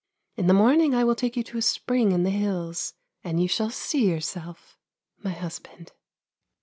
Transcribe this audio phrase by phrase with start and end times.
[0.35, 3.47] In the morning I will take you to a spring in the hills, and you
[3.47, 4.75] shall see yourself,
[5.19, 5.91] my hus band."